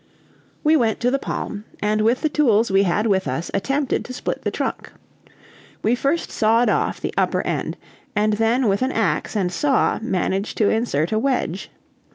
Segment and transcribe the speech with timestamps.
[0.63, 4.13] We went to the palm, and with the tools we had with us attempted to
[4.13, 4.91] split the trunk.
[5.83, 7.77] We first sawed off the upper end,
[8.15, 11.69] and then with an ax and saw managed to insert a wedge.